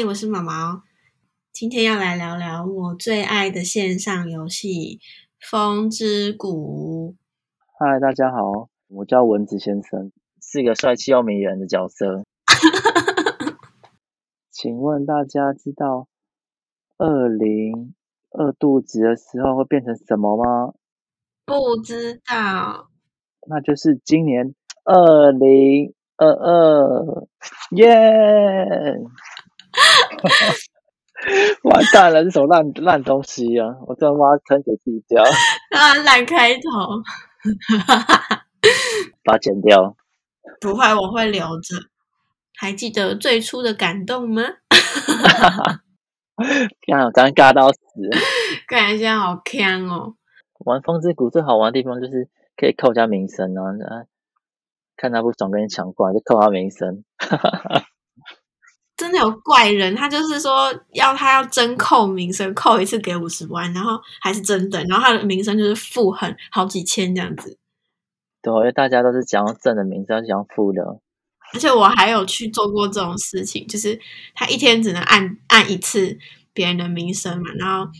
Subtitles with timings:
[0.00, 0.82] 嗨，我是毛毛，
[1.52, 4.98] 今天要来聊聊我最爱的线上游戏
[5.50, 7.12] 《风之谷》。
[7.78, 10.10] 嗨，大家好，我叫蚊子先生，
[10.40, 12.24] 是一个帅气又迷人的角色。
[14.50, 16.08] 请问大家知道
[16.96, 17.94] 二零
[18.30, 20.72] 饿肚子的时候会变成什么吗？
[21.44, 22.88] 不知道。
[23.46, 24.54] 那就是今年
[24.84, 27.26] 二零二二，
[27.72, 27.86] 耶！
[31.64, 33.66] 完蛋了，这什么烂烂东西啊！
[33.86, 35.22] 我他妈坑给自己掉
[35.76, 35.94] 啊！
[36.02, 36.60] 烂开头，
[39.24, 39.96] 把它剪掉。
[40.60, 41.76] 不会，我会留着。
[42.56, 44.42] 还记得最初的感动吗？
[46.86, 47.78] 刚好尴尬到死。
[48.66, 50.14] 感觉现在好坑哦！
[50.64, 54.04] 玩风之谷最好玩的地方就是可以扣人家名声啊！
[54.96, 57.04] 看他不爽跟你抢怪，就扣他名声。
[59.10, 67.58] 真的有怪人，他就是说要他要真扣名声，扣一次给五十万，然后还是真的，然后他的名声就是负很好几千这样子。
[68.40, 71.00] 对，因为大家都是讲正的名声，讲负的。
[71.52, 73.98] 而且我还有去做过这种事情，就是
[74.32, 76.16] 他一天只能按按一次
[76.52, 77.90] 别人的名声嘛，然后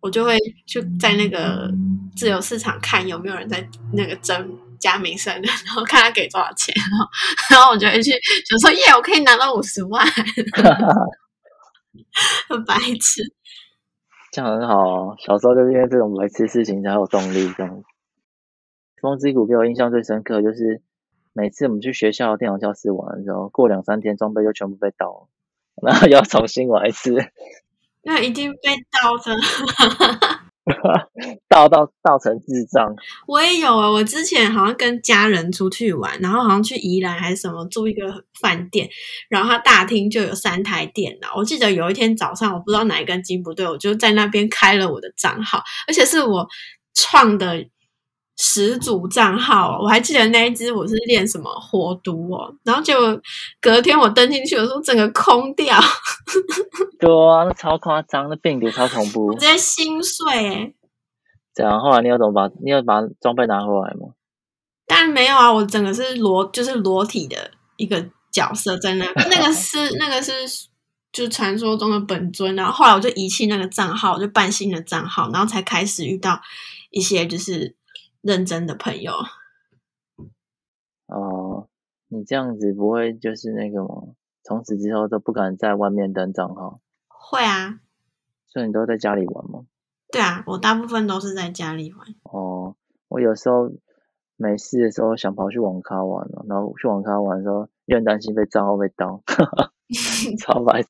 [0.00, 1.72] 我就会去在那个
[2.14, 4.67] 自由市场看有没有人在那个真。
[4.80, 7.06] 加名声的， 然后看他给多少钱，然后，
[7.50, 8.10] 然后我就会去，
[8.46, 10.06] 就说耶，我可以拿到五十万，
[12.48, 13.22] 很白痴。
[14.30, 17.82] 这样很好哦，小时候就是因为这种白痴事情才有动力这样。
[19.00, 20.82] 风之谷给我印象最深刻，就是
[21.32, 25.28] 每次我们去学校电脑教室玩的时候，过两三天装备就全部被盗，
[25.82, 27.14] 然后要重新玩一次。
[28.02, 29.34] 那一定被盗的。
[31.48, 32.94] 盗到造成智障，
[33.26, 33.90] 我也有啊！
[33.90, 38.88] 我之前好像跟家人出去玩，然后好像去宜兰还是什么住一个饭店，
[39.28, 41.34] 然后他大厅就有三台电脑。
[41.36, 46.46] 我记得有一天早上，我不知道哪一根筋不对，我就在那边开了我的账号，而且是我
[46.94, 47.66] 创的。
[48.40, 53.20] 始祖账号，我还记得那一只我是练什么火毒哦，然后结果
[53.60, 55.76] 隔天我登进去的时候，整个空掉。
[57.00, 60.72] 对啊，那超夸张，那病毒超恐怖，我直接心碎哎。
[61.52, 64.14] 这样，后来你要怎么把你要把装备拿回来吗？
[64.86, 70.32] 当然没有啊，我整个是裸，就是裸体的一个角色在那，那个是 那个是
[71.10, 76.40] 就传说中的本尊，然后后来我就遗弃那个账号，我就办新的账号，然后才开始遇到
[76.90, 77.76] 一些就是。
[78.20, 79.12] 认真的朋友
[81.06, 81.68] 哦，
[82.08, 84.14] 你这样子不会就是那个吗？
[84.42, 86.80] 从此之后都不敢在外面登账号？
[87.06, 87.80] 会啊，
[88.46, 89.64] 所以你都在家里玩吗？
[90.10, 92.06] 对啊，我大部分都是在家里玩。
[92.22, 92.74] 哦，
[93.08, 93.70] 我有时候
[94.36, 99.22] 没事的时候想跑去网咖玩了，然后去网咖玩的时候又很担心被账号被盗，
[100.40, 100.88] 超白痴。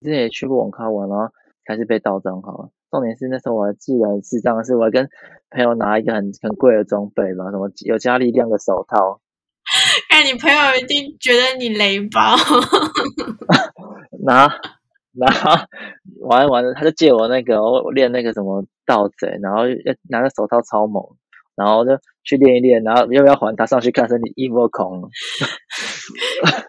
[0.00, 1.32] 之前也去过网咖玩，然后
[1.64, 2.70] 还是被盗账号。
[2.90, 5.08] 重点是那时候我还记得很智障的是，我还跟
[5.50, 9.20] 朋友拿一个很很贵的装备吧，什么有加力量的手套。
[10.10, 12.36] 看你朋友一定觉得你雷包。
[14.24, 14.46] 拿
[15.12, 15.26] 拿
[16.20, 19.62] 玩玩的，他就借我那个我练那个什么盗贼，然后
[20.08, 21.02] 拿个手套超猛，
[21.56, 21.92] 然后就
[22.24, 25.08] 去练一练，然后要不要还他上去看身体衣服空了？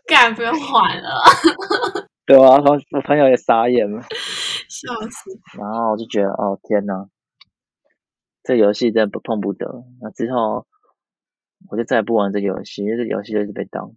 [0.08, 1.10] 干不用还了。
[2.26, 2.58] 对啊，
[2.92, 4.02] 我朋友也傻眼了。
[4.76, 5.40] 笑死！
[5.58, 7.08] 然后我就觉得，哦天哪，
[8.44, 9.86] 这游戏真碰不得。
[10.02, 10.66] 那之后
[11.70, 13.92] 我就再也不玩这个游戏，因为这游戏就是被盗。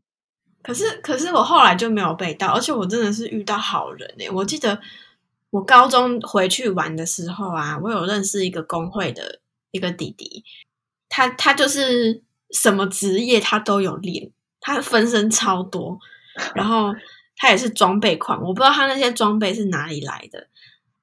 [0.62, 4.30] 可是，可是我后来就没有被盗，而且我真的是遇到好人诶。
[4.30, 4.80] 我记得
[5.50, 9.40] 我高中回去玩的时候啊，我有认识一个工会的
[9.70, 10.44] 一个弟弟，
[11.08, 14.30] 他他就是什么职业他都有练，
[14.60, 15.98] 他分身超多，
[16.54, 16.92] 然后
[17.38, 20.48] 他也是装备狂，我不知道他那些装备是哪里来的。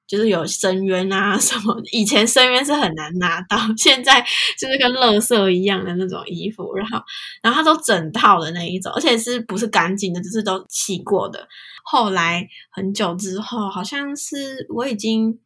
[0.06, 4.24] 就是有深渊啊 什么，以前深渊是很难拿到，现在
[4.56, 7.02] 就是跟垃圾一样的那种衣服，然后
[7.42, 11.48] 然后他都整套的那一种，而且是不是干净的，只是都洗过的。
[11.82, 15.40] 后来很久之后，好像是我已经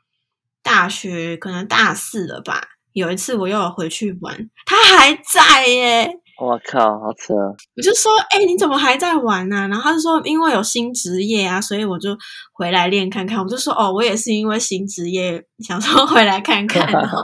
[0.62, 2.62] 大学可能大四了吧，
[2.92, 6.10] 有一次我又回去玩，他还在耶。
[6.40, 7.34] 我靠，好扯！
[7.34, 9.68] 我就说，哎、欸，你怎么还在玩呢、啊？
[9.68, 12.16] 然后他就说，因为有新职业啊，所以我就
[12.54, 13.38] 回来练看看。
[13.38, 16.90] 我就说，哦，我也是因为新职业，想说回来看看。
[16.90, 17.22] 然后，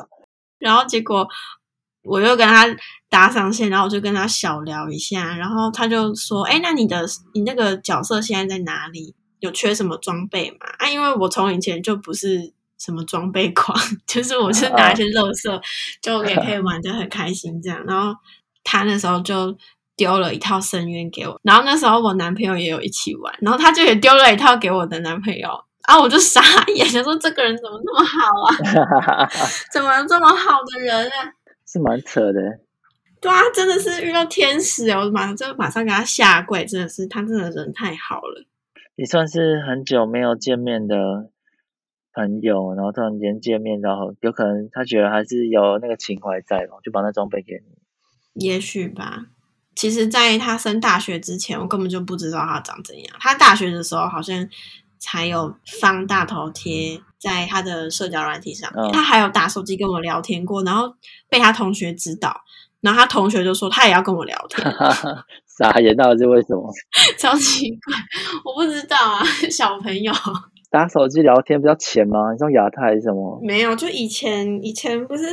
[0.58, 1.28] 然后结果
[2.04, 2.64] 我又跟他
[3.10, 9.14] 搭上线，然后我就跟他小聊一下，然后他就说，哎、欸，那你的你那个角色现在在哪里？
[9.40, 10.56] 有缺什么装备吗？
[10.78, 13.78] 啊，因为我从以前就不是什么装备狂，
[14.08, 15.60] 就是我是拿一些肉色，
[16.00, 17.84] 就也可以玩得很开心这样。
[17.86, 18.18] 然后。
[18.64, 19.56] 他那时候就
[19.96, 25.48] 丢了一套深渊给我，然后那时候我男朋友也有一起玩，然后他就也丢了一套给我的男朋友，
[25.86, 26.40] 然后我就傻
[26.74, 29.28] 眼，想说这个人怎么那么好啊？
[29.72, 31.32] 怎么这么好的人啊？
[31.66, 32.40] 是蛮扯的。
[33.20, 35.00] 对啊，真的是遇到天使哦！
[35.00, 38.44] 我马上就马上给他下跪，真的是他真的人太好了。
[38.96, 41.30] 你算是很久没有见面的
[42.12, 47.83] 朋友，然后突然间见面，然后有可能他觉得还是有那个情怀在吧，就把那装备给你。
[48.34, 49.26] 也许吧。
[49.76, 53.16] 其实，在他升大学之前，我根本就不知道他长怎样。
[53.18, 54.48] 他大学的时候好像
[55.00, 60.94] 才有放大头贴在他的社交软体上面，嗯、他还有打手机跟我聊天过，然后
[61.28, 62.42] 被他同学知道，
[62.80, 64.64] 然后他同学就说他也要跟我聊天。
[65.58, 66.72] 傻眼，到底是为什么？
[67.18, 67.96] 超奇怪，
[68.44, 70.12] 我不知道啊，小朋友
[70.70, 72.32] 打手机聊天不要钱吗？
[72.32, 73.40] 你用亚太还是什么？
[73.42, 75.24] 没有，就以前以前不是。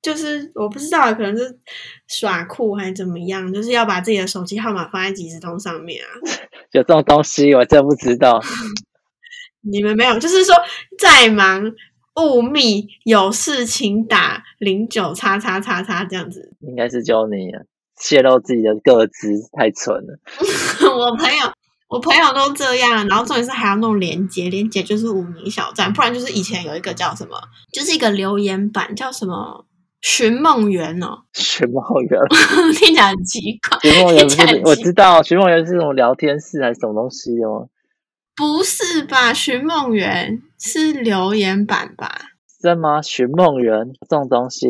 [0.00, 1.58] 就是我不知道，可能是
[2.06, 6.06] 耍酷还是怎么样，就是要把自己的手机号码放在即时通上面啊。
[6.72, 8.40] 有这种东西，我真不知道。
[9.62, 10.54] 你们没有，就是说
[10.98, 11.72] 再忙
[12.14, 16.52] 勿密，有事请打零九叉叉叉叉这样子。
[16.60, 17.50] 应该是教你
[18.00, 20.18] 泄露自己的个资，太蠢了。
[20.96, 21.52] 我朋友，
[21.88, 27.36] 我朋友都这样，然后重点是还要弄连接，连接就是无名小站，不然就是以前有一个叫什么，
[27.72, 29.64] 就是一个留言板，叫什么？
[30.00, 32.20] 寻梦园哦， 寻梦园
[32.78, 33.78] 听起来很奇怪。
[33.90, 37.66] 寻梦园不是我知道，寻梦园是什么聊天室还是什么东西的吗？
[38.36, 39.32] 不是吧？
[39.34, 42.16] 寻梦园是留言板吧？
[42.62, 43.02] 是吗？
[43.02, 44.66] 寻梦园这种东西，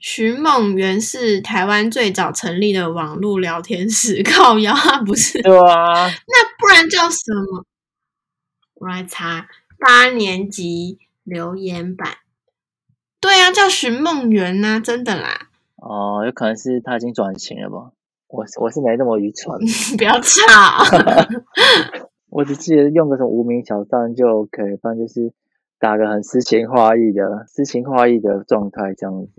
[0.00, 5.40] 寻梦园是台湾最早成立的网络聊天室， 靠腰它不是？
[5.42, 7.18] 对啊，那不然叫什
[7.52, 7.64] 么？
[8.74, 9.46] 我来查
[9.78, 12.16] 八年级留言板。
[13.42, 15.48] 对啊，叫寻梦园呐，真的啦。
[15.74, 17.90] 哦，有可能是他已经转型了吧？
[18.28, 19.58] 我我是没那么愚蠢。
[19.98, 20.38] 不要吵。
[22.30, 25.32] 我只记得用个什么无名小站就 OK，反正就是
[25.80, 29.32] 打个很诗情画意的、诗情画意的状态这样子。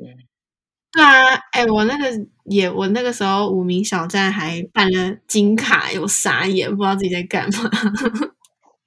[0.92, 2.04] 对啊，哎、欸，我那个
[2.44, 7.72] 也，我那个时候无名小站还办了金卡，有傻眼，不知道自己在干嘛。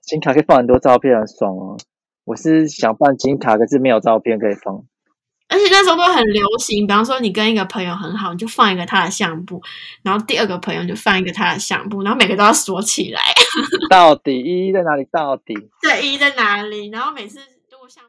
[0.02, 1.78] 金卡可以放很多照片，很爽哦。
[2.24, 4.84] 我是想办金卡，可是没有照片可以放。
[5.48, 9.62] 而且那时候都很流行，比方说你跟一个朋友很好，你就放一个他的相簿，
[10.02, 13.20] 然后第二个朋友就放一个他的相簿，然后每个都要锁起来。
[13.88, 15.06] 到底一一在哪里？
[15.10, 16.90] 到底对，意义在哪里？
[16.90, 17.38] 然后每次
[17.70, 18.02] 如果像。